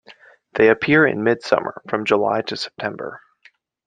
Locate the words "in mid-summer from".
1.05-2.05